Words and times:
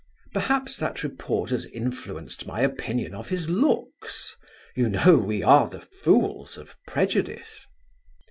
Perhaps 0.33 0.77
that 0.77 1.03
report 1.03 1.51
has 1.51 1.67
influenced 1.67 2.47
my 2.47 2.61
opinion 2.61 3.13
of 3.13 3.29
his 3.29 3.51
looks 3.51 4.35
You 4.75 4.89
know 4.89 5.15
we 5.19 5.43
are 5.43 5.69
the 5.69 5.81
fools 5.81 6.57
of 6.57 6.73
prejudice. 6.87 7.67